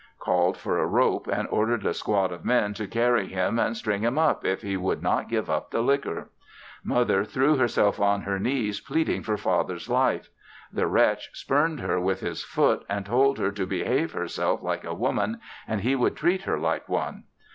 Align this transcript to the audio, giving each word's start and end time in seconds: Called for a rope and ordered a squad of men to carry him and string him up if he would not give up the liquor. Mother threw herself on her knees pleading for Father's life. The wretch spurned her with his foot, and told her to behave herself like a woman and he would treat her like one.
Called 0.17 0.57
for 0.57 0.79
a 0.79 0.87
rope 0.87 1.27
and 1.27 1.47
ordered 1.49 1.85
a 1.85 1.93
squad 1.93 2.31
of 2.31 2.43
men 2.43 2.73
to 2.73 2.87
carry 2.87 3.27
him 3.27 3.59
and 3.59 3.77
string 3.77 4.01
him 4.01 4.17
up 4.17 4.43
if 4.43 4.63
he 4.63 4.75
would 4.75 5.03
not 5.03 5.29
give 5.29 5.47
up 5.47 5.69
the 5.69 5.83
liquor. 5.83 6.31
Mother 6.83 7.23
threw 7.23 7.55
herself 7.57 7.99
on 7.99 8.21
her 8.21 8.39
knees 8.39 8.79
pleading 8.79 9.21
for 9.21 9.37
Father's 9.37 9.89
life. 9.91 10.29
The 10.73 10.87
wretch 10.87 11.29
spurned 11.33 11.81
her 11.81 11.99
with 11.99 12.21
his 12.21 12.43
foot, 12.43 12.83
and 12.89 13.05
told 13.05 13.37
her 13.37 13.51
to 13.51 13.67
behave 13.67 14.13
herself 14.13 14.63
like 14.63 14.85
a 14.85 14.95
woman 14.95 15.39
and 15.67 15.81
he 15.81 15.95
would 15.95 16.15
treat 16.15 16.45
her 16.45 16.57
like 16.57 16.89
one. 16.89 17.25